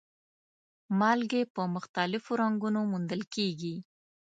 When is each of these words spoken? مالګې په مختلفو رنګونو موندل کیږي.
مالګې 0.99 1.41
په 1.53 1.61
مختلفو 1.75 2.31
رنګونو 2.41 2.79
موندل 2.91 3.21
کیږي. 3.35 3.75